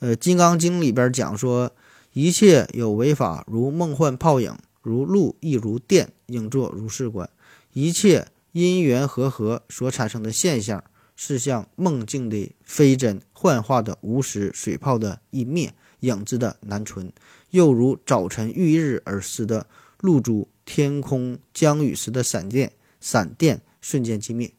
[0.00, 1.72] 呃，《金刚经》里边讲说，
[2.12, 7.30] 一切有为法，如梦幻泡影，如露亦如电，应作如是观。
[7.72, 10.84] 一切因缘和合所产生的现象，
[11.16, 17.12] 是像梦境的非真、幻化的无实、水泡的一灭、影子的难存，
[17.50, 19.66] 又如早晨遇日而失的
[20.00, 24.54] 露珠，天空将雨时的闪电，闪电瞬间即灭。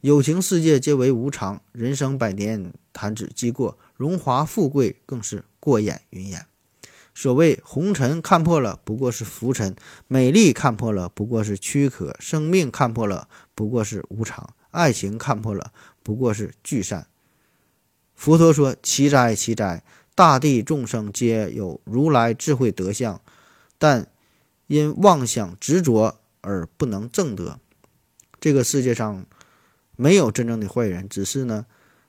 [0.00, 6.46] 有情世界皆为无常，人生百年弹指即过，荣华富贵更是过眼云烟。
[7.14, 9.74] 所谓红尘看破了，不过是浮尘；
[10.08, 17.06] 美丽看破了，不过是躯壳；生命看破了，不过是无常；爱情看破了，不过是聚散。
[18.14, 19.82] 佛陀说：“奇哉，奇哉！
[20.14, 23.20] 大地众生皆有如来智慧德相，
[23.78, 24.08] 但
[24.66, 27.58] 因妄想执着而不能证得。
[28.44, 29.24] 这个世界上
[29.96, 31.64] 没有真正的坏人，只是呢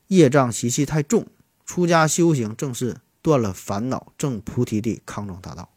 [0.09, 1.27] 业障习气太重。
[1.65, 5.69] 出家修行正是。”断了烦恼，证菩提的康庄大道。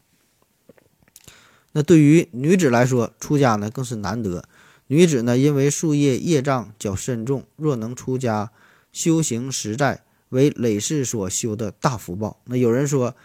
[1.71, 4.43] 那对于女子来说，出家呢更是难得。
[4.85, 8.51] 女子呢，因为树叶业障较深重，若能出家
[8.91, 12.39] 修行实在，为累世所修的大福报。
[12.45, 13.15] 那有人说，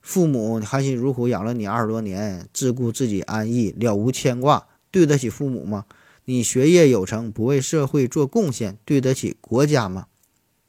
[0.00, 5.84] 父母含辛茹苦养了你二十多年，自顾自己安逸，了无牵挂，对得起父母吗？
[6.28, 10.08] 你学业有成，不为社会做贡献，对得起国家吗？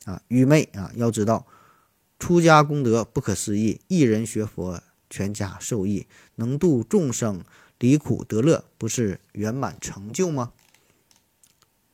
[0.05, 0.89] 啊，愚昧啊！
[0.95, 1.45] 要知道。
[2.17, 7.43] 出家功德不可思议，一人学佛，全家受益，能度众生，
[7.77, 10.53] 离苦得乐，不是圆满成就吗？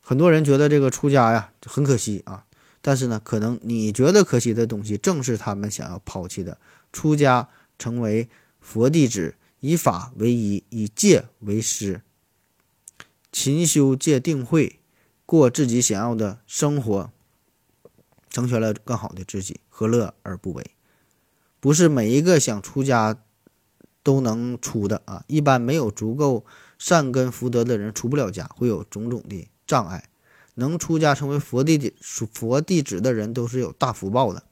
[0.00, 2.44] 很多人觉得这个出家呀很可惜啊，
[2.80, 6.56] 但是呢，可能你觉得可惜的东西，正是他们想要抛弃的。
[6.92, 7.48] 出家
[7.80, 8.28] 成为
[8.60, 12.00] 佛弟子，以法为依，以戒为师，
[13.38, 14.80] 勤修戒定慧，
[15.26, 17.12] 过自己想要的生活。
[18.30, 20.70] 成全了更好的自己，何乐而不为？
[21.60, 23.18] 不是每一个想出家
[24.02, 25.22] 都能出的啊！
[25.26, 26.46] 一般没有足够
[26.78, 30.08] 善根福德的人出不了家，会有种种的障碍。
[30.54, 31.92] 能出家成为佛弟子、
[32.32, 34.44] 佛弟子的人都是有大福报的。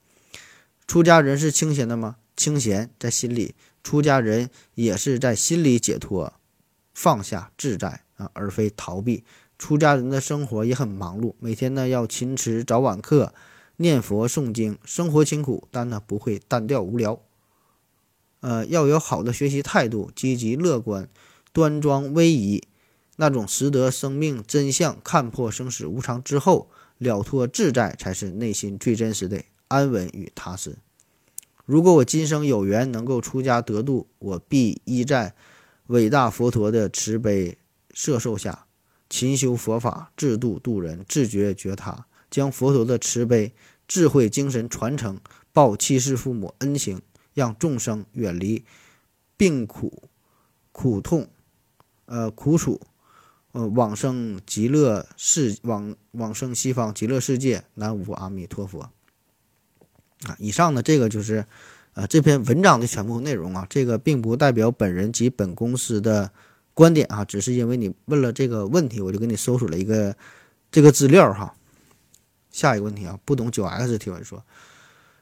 [0.87, 2.17] 出家人是清闲的吗？
[2.37, 6.35] 清闲在心里，出家人也是在心里解脱、
[6.93, 9.25] 放下、自在啊，而非逃避。
[9.59, 13.33] 出家人的生活也很忙碌，每天呢要勤持早晚课。
[13.77, 17.21] 念佛诵经，生活清苦，但呢不会单调无聊。
[18.39, 21.09] 呃，要有好的学习态度，积极乐观，
[21.53, 22.63] 端庄威仪，
[23.17, 30.77] 那种识得生命真相、看破生死无常之后了脱自在，才是内心最真实的安稳与踏实。
[31.67, 35.35] 如果我今生有缘能够出家得度，我必依在
[35.89, 37.59] 伟大佛陀的慈悲
[37.95, 38.67] 摄受下，
[39.09, 42.05] 勤修佛法，自度度人，自觉觉他。
[42.31, 43.55] 将佛陀的慈悲、
[43.87, 45.21] 智慧精神传承，
[45.53, 47.01] 报七世父母恩情，
[47.33, 48.65] 让众生远离
[49.37, 50.11] 病苦、
[50.73, 51.29] 苦痛、
[52.07, 52.81] 呃苦楚，
[53.53, 57.63] 呃往生极乐世往往生西方极乐世界。
[57.75, 58.91] 南无阿弥陀佛。
[60.27, 61.47] 啊，以上呢，这个就是
[61.93, 63.65] 呃这篇文章的全部内容啊。
[63.71, 66.33] 这个并不代表本人及本公司的
[66.75, 70.15] 观点啊，只是因为你问了这个问题，我就给你搜索了一个
[70.71, 71.55] 这个资料哈。
[72.51, 74.45] 下一个问题啊，不懂九 X 提问说，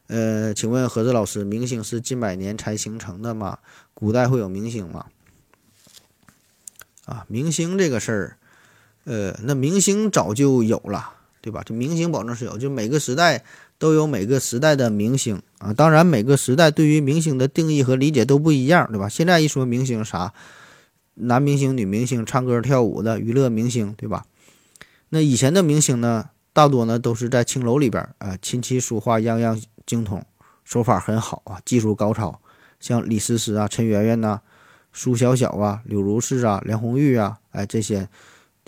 [0.08, 3.58] 呃，请问何子老师，明星是近百年才形成的吗？
[3.94, 5.06] 古代会有明星吗？
[7.06, 8.36] 啊，明星这个事儿，
[9.04, 11.62] 呃，那明星早就有了，对吧？
[11.64, 13.44] 这明星保证是有，就每个时代
[13.78, 15.72] 都有每个时代的明星啊。
[15.72, 19.08] 当然，每个时代对于明星的定义和理解都不一样，对吧？
[19.08, 20.34] 现在一说明星啥，
[21.14, 24.24] 男明星、女明星、唱歌跳舞的娱乐明星，对吧？
[25.10, 26.30] 那以前的明星呢？
[26.54, 30.22] 大多呢都是在青楼里边啊，琴棋书画样样精通，
[30.64, 32.38] 手法很好啊，技术高超。
[32.78, 34.42] 像李思思啊、陈圆圆呐、
[34.92, 38.06] 苏小小啊、柳如是啊、梁红玉啊，哎，这些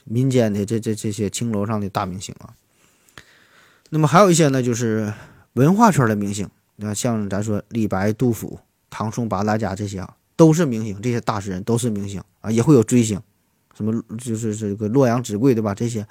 [0.05, 2.55] 民间的这这这些青楼上的大明星啊。
[3.91, 5.13] 那么还有一些呢，就是
[5.53, 13.21] 文化圈的明星，你看像咱说李白、杜甫、唐宋八大家这些啊，都是明星，这些大诗人都是明星啊，也会有追星，
[13.75, 15.75] 什么就是这个洛阳纸贵对吧？
[15.75, 16.07] 这些。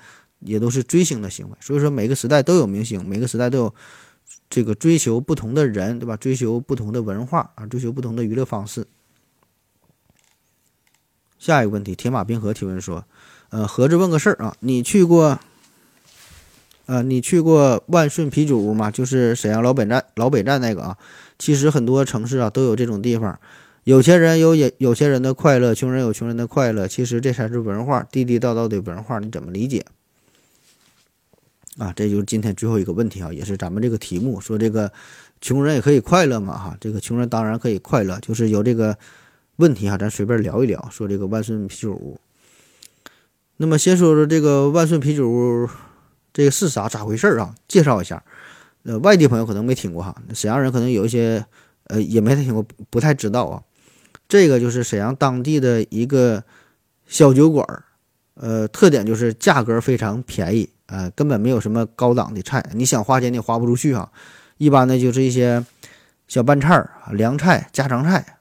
[0.45, 3.73] 也都是追星的行为，所以说每个时代都有明星，每个时代都有
[4.49, 6.17] 这个追求不同的人，对吧？
[6.17, 8.85] 追求不同的文化啊，追求不同的娱乐方式。
[11.39, 13.05] 下一个问题，铁马冰河提问说
[13.51, 15.39] ：“呃，合着问个事儿啊，你去过，
[16.87, 18.91] 呃，你去过万顺啤酒屋吗？
[18.91, 20.97] 就是沈阳老北站老北站那个啊。
[21.39, 23.39] 其实很多城市啊都有这种地方，
[23.83, 26.87] 有钱人有也有钱人的快乐，穷人有穷人的快乐。
[26.87, 29.85] 其实这才是文化，地地道道的文化，你怎么理解？”
[31.79, 34.91] 啊，这就是今天最后一个问题啊，也是咱们这个题目说这个
[35.41, 38.95] 穷人也可以快乐嘛哈，这个穷人当然可以快乐，就是有这个
[39.55, 42.19] 问题哈，咱随便聊一聊，说这个万顺啤酒屋。
[43.57, 45.67] 那么先说说这个万顺啤酒屋，
[46.31, 47.55] 这个是啥咋回事啊？
[47.67, 48.23] 介绍一下。
[48.83, 51.43] 呃，外地朋友可能没听过哈，沈阳人可能有一些
[51.85, 53.63] 呃也没太听过，不太知道啊。
[54.27, 56.43] 这个就是沈阳当地的一个
[57.05, 57.83] 小酒馆儿，
[58.35, 64.11] 呃，特点就是价格非常便宜，呃，根本没有什么高档的菜，你想花钱你花不出去哈。
[64.57, 65.63] 一般的就是一些
[66.27, 68.37] 小拌菜儿、凉菜、家常菜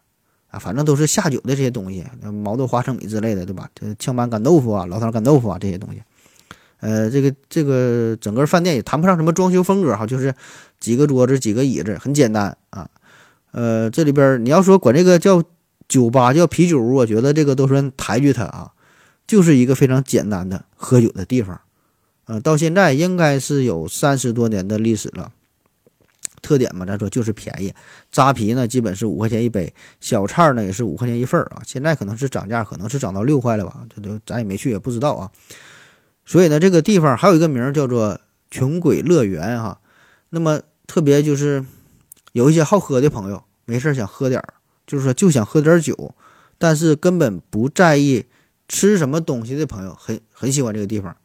[0.49, 2.05] 啊，反正都是下酒的这些东西，
[2.42, 3.68] 毛豆花生米之类的，对吧？
[3.75, 6.03] 这炝拌干豆腐啊、老坛干豆腐啊这些东西。
[6.81, 10.35] 呃，这个这个整个饭店也谈不上什么装修风格哈，就是
[10.81, 12.88] 几个桌子、几个椅子，很简单啊。
[13.53, 15.42] 呃，这里边你要说管这个叫
[15.93, 18.73] 酒吧、叫啤酒屋，我觉得这个都算抬举它啊，
[19.27, 21.61] 就是一个非常简单的喝酒的地方。
[22.25, 25.31] 呃，到现在应该是有三十多年的历史了。
[26.41, 27.75] 特点嘛，咱说就是便宜，
[28.11, 31.61] 扎啤呢基本是五块钱一杯，小菜呢也是五块钱一份儿啊。
[31.67, 33.85] 现在可能是涨价，可能是涨到六块了吧？
[33.95, 35.31] 这都咱也没去，也不知道啊。
[36.25, 38.19] 所以呢，这个地方还有一个名儿叫做
[38.51, 39.79] “穷鬼乐园”哈。
[40.31, 41.65] 那么特别就是
[42.33, 44.55] 有一些好喝的朋友，没事想喝点儿，
[44.87, 46.14] 就是说就想喝点酒，
[46.59, 48.27] 但是根本不在意
[48.68, 51.16] 吃什么东西的朋友，很很喜欢这个地方。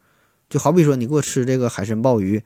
[0.48, 2.42] 就好比说，你给我吃这个海参鲍鱼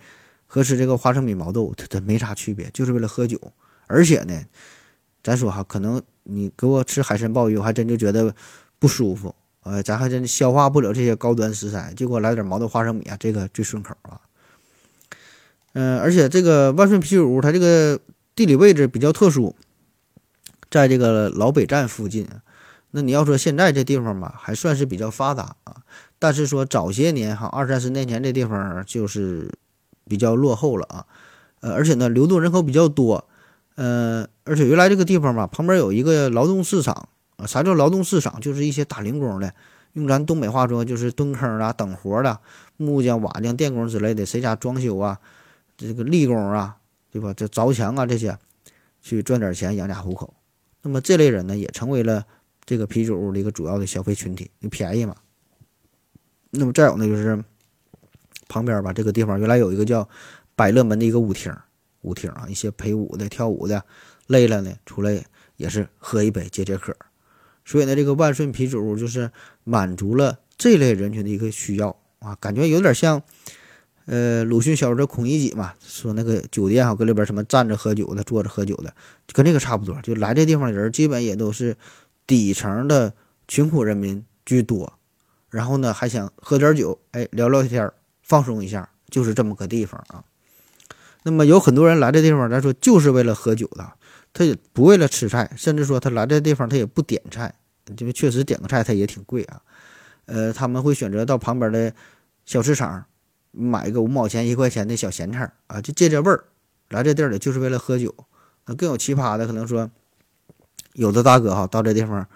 [0.46, 3.40] 和吃这个花生米毛豆，它它没啥区别，就是为了喝酒。
[3.86, 4.42] 而且呢，
[5.22, 8.34] 咱说哈，可能你给我吃海参鲍鱼，我还真就觉得
[8.78, 9.34] 不舒服。
[9.62, 14.20] 呃，咱还真消化不了这些高端食材，就给我来点毛豆花生米啊，这个最顺口啊。
[15.74, 18.00] 嗯，而且这个万顺啤酒屋，它这个
[18.34, 19.54] 地理位置比较特殊，
[20.72, 22.26] 在这个老北站附近。
[22.90, 25.76] 那你要说现在这地方吧，还算是比较发达啊。
[26.18, 29.50] 但是说早些年哈，二三十年前这地方就是
[30.08, 31.06] 比较落后了啊。
[31.60, 33.24] 呃，而且呢，流动人口比较多。
[33.76, 37.46] 呃，而且原来这个地方吧，旁边有一个劳动市场啊。
[37.46, 38.40] 啥叫劳动市场？
[38.40, 39.54] 就是一些打零工的，
[39.92, 42.40] 用咱东北话说就是蹲坑啊、等活的，
[42.76, 45.18] 木匠、瓦匠、电工之类的，谁家装修啊，
[45.76, 46.76] 这个力工啊，
[47.10, 47.32] 对吧？
[47.34, 48.36] 这凿墙啊这些，
[49.00, 50.34] 去赚点钱养家糊口。
[50.82, 52.26] 那么这类人呢，也成为了
[52.64, 55.16] 这个啤酒屋的一个主要的消费群体，你便宜嘛。
[56.50, 57.42] 那么再有呢，就是
[58.48, 60.08] 旁边吧，这个地方原来有一个叫
[60.54, 61.54] 百乐门的一个舞厅，
[62.02, 63.84] 舞厅啊，一些陪舞的、跳舞的，
[64.26, 65.24] 累了呢出来
[65.56, 66.94] 也是喝一杯解解渴。
[67.64, 69.30] 所以呢，这个万顺啤酒屋就是
[69.64, 73.22] 满足了这类人群的一个需要啊，感觉有点像，
[74.06, 78.92] 呃，鲁迅小说《孔乙己》嘛，说那个酒店哈，搁里边什么站着喝酒的、坐着喝酒的，
[79.32, 80.00] 跟这个差不多。
[80.02, 81.76] 就来这地方的人，基本也都是
[82.26, 83.14] 底层的
[83.46, 84.92] 穷苦人民居多，
[85.50, 87.90] 然后呢，还想喝点酒，哎，聊聊天，
[88.22, 90.24] 放松一下，就是这么个地方啊。
[91.22, 93.92] 那么有很多人来这地方，咱说就是为了喝酒的。
[94.34, 97.54] 他也不为了吃菜，甚至说他来这地方他也不点菜，
[97.98, 99.60] 因为确实点个菜他也挺贵啊。
[100.24, 101.92] 呃，他们会选择到旁边的
[102.46, 103.04] 小市场
[103.52, 106.44] 买个五毛钱一块钱的小咸菜啊，就借这味儿。
[106.88, 108.12] 来这地儿里就是为了喝酒。
[108.66, 109.90] 那更有奇葩的，可能说
[110.94, 112.26] 有的大哥哈到这地方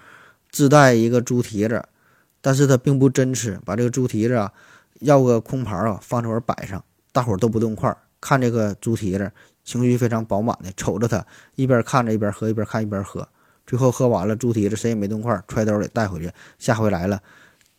[0.50, 1.84] 自带一个猪蹄子，
[2.40, 4.52] 但是他并不真吃，把这个猪蹄子啊
[5.00, 9.32] 要个空盘啊放这会儿摆上，大伙儿都不动筷，看这个猪蹄子。
[9.64, 11.26] 情绪非常饱满的瞅着他，
[11.56, 13.28] 一边看着一边喝，一边看一边喝，
[13.66, 17.20] 最后喝完了猪蹄子谁也没动筷，揣兜里带回去，下回来了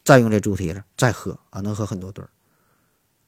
[0.04, 2.30] 再用这猪蹄子再喝啊，能喝很多顿儿。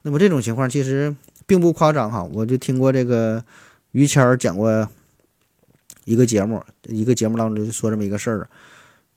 [0.02, 3.44] 那么这种情况其实并不夸张哈，我就听过这个
[3.92, 4.88] 于谦儿讲过
[6.06, 8.50] 一个节目，一个节目当中就说这么一个事儿，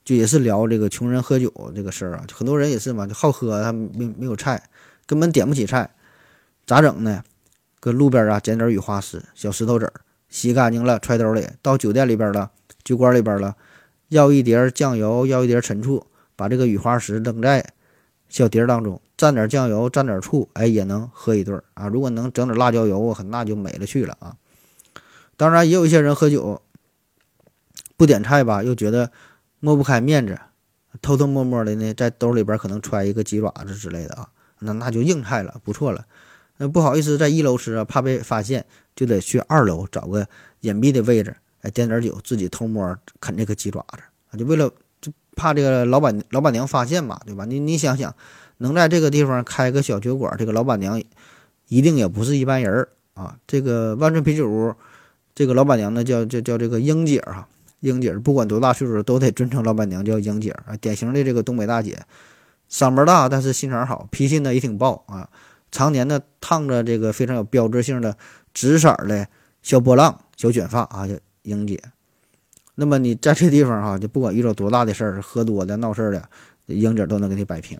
[0.03, 4.61] 就也是聊这个穷人喝酒这个事儿啊，很多人也是嘛，就好喝，他没没有菜，
[5.05, 5.89] 根本点不起菜，
[6.65, 7.23] 咋整呢？
[7.79, 9.93] 搁路边啊捡点雨花石、小石头子儿，
[10.29, 12.49] 洗干净了揣兜里，到酒店里边了、
[12.83, 13.55] 酒馆里边了，
[14.07, 17.73] 要一碟酱油，要一碟陈醋，把这个雨花石扔在
[18.33, 21.87] 小碟儿当中，蘸点酱油，蘸点醋，哎，也能喝一顿啊。
[21.87, 24.35] 如果能整点辣椒油，那就美了去了啊。
[25.37, 26.59] 当然，也有一些人喝酒
[27.95, 29.11] 不点菜吧，又觉得
[29.59, 30.39] 抹不开面子，
[30.99, 34.27] 偷偷摸摸的呢，在兜里边可能揣一个鸡爪子之类的啊，
[34.57, 36.03] 那那就硬菜了，不错了。
[36.57, 38.65] 那不好意思，在一楼吃啊，怕被发现，
[38.95, 40.27] 就得去二楼找个
[40.61, 44.71] 隐蔽的位置，哎，点点酒，自己偷摸啃这个鸡爪子，就为了
[45.35, 47.45] 怕这个老板老板娘发现嘛，对吧？
[47.45, 48.13] 你你想想，
[48.57, 51.01] 能在这个地方开个小酒馆，这个老板娘
[51.67, 53.37] 一定也不是一般人儿啊。
[53.47, 54.73] 这个万顺啤酒屋，
[55.35, 57.47] 这个老板娘呢叫叫叫这个英姐哈，
[57.79, 61.99] 英姐不管多大岁数都得尊称老板娘叫英姐啊，典型的这个东北大姐，
[62.69, 65.29] 嗓门大，但是心肠好，脾气呢也挺暴啊。
[65.71, 68.15] 常年的烫着这个非常有标志性的
[68.53, 69.27] 紫色的
[69.63, 71.81] 小波浪小卷发啊，叫英姐。
[72.75, 76.27] 那么你在这地方哈，就不管遇到多大的事儿，喝多的、闹事儿的，
[76.65, 77.79] 英姐都能给你摆平。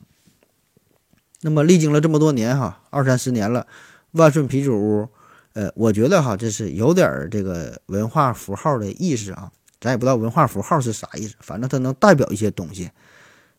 [1.41, 3.67] 那么历经了这么多年哈，二三十年了，
[4.11, 5.09] 万顺啤酒屋，
[5.53, 9.51] 呃，我觉得哈，这是有点儿这个文化符号的意思啊。
[9.81, 12.89] 咱也不知道文化符号是啥意思，反正它能代表一些东西。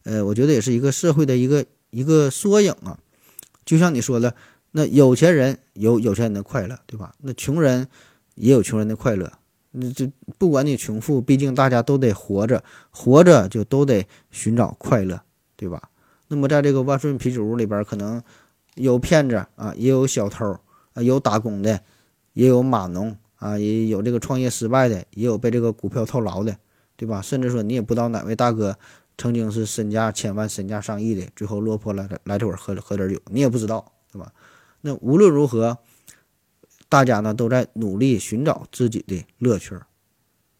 [0.04, 2.98] 呃，我觉得也是一个社会的一个一个缩影啊。
[3.66, 4.34] 就像你说的，
[4.70, 7.12] 那有钱人有有钱人的快乐，对吧？
[7.20, 7.88] 那穷人
[8.36, 9.30] 也有穷人的快乐。
[9.72, 15.22] 那这不管你穷富，毕竟大家都得活着，活着就都得寻找快乐，
[15.56, 15.90] 对吧？
[16.28, 18.22] 那么在这个万顺啤酒屋里边，可能
[18.74, 20.58] 有骗子啊，也有小偷
[20.94, 21.80] 啊，有打工的，
[22.32, 26.56] 也有码农啊，也有这个创业失败的，也有被这个股票套牢的，
[26.96, 27.20] 对吧？
[27.22, 28.76] 甚至说你也不知道哪位大哥
[29.16, 34.32] 曾经是身价千万、身价上亿的，最后落魄了来这会儿喝喝点酒，你也不知道，对吧？
[34.80, 35.78] 那无论如何，
[36.88, 39.74] 大家呢都在努力寻找自己的乐趣，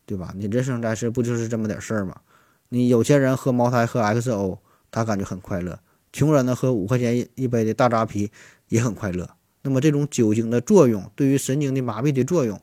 [0.06, 0.32] 对吧？
[0.36, 2.20] 你人生在世不就是这么点事儿吗？
[2.68, 4.58] 你有钱人喝茅台、喝 XO。
[4.90, 5.80] 他感觉很快乐，
[6.12, 8.30] 穷人呢喝五块钱一杯的大扎啤
[8.68, 9.28] 也很快乐。
[9.62, 12.60] 那么这种酒精的作用对于神经的麻痹的作用，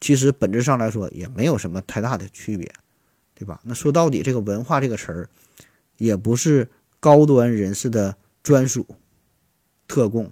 [0.00, 2.72] 其实本质上来说也没有什么太大的区别，
[3.34, 3.60] 对吧？
[3.64, 5.28] 那说到底，这个文化这个词儿，
[5.96, 6.70] 也不是
[7.00, 8.86] 高端人士的专属
[9.88, 10.30] 特供，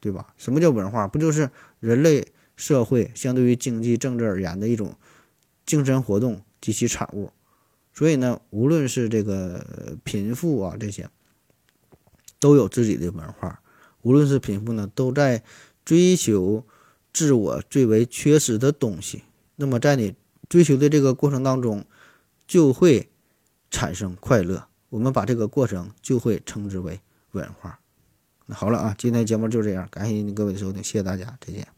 [0.00, 0.32] 对吧？
[0.38, 1.06] 什么叫文化？
[1.06, 4.96] 不就是人类社会相对于经济政治而言的一种
[5.68, 7.30] 精神活动及其产物？
[7.92, 11.10] 所以呢，无论是这个贫富啊，这些
[12.40, 13.60] 都有自己的文化。
[14.00, 15.42] 无论是贫富呢，都在
[15.84, 16.64] 追求
[17.12, 19.24] 自我最为缺失的东西。
[19.56, 20.14] 那么，在你
[20.48, 21.84] 追求的这个过程当中，
[22.46, 23.10] 就会
[23.70, 24.68] 产生快乐。
[24.88, 26.98] 我们把这个过程就会称之为
[27.32, 27.78] 文化。
[28.46, 31.77] 那好了啊，今天节目就这样，感谢您各位的收听，谢谢大家，再见。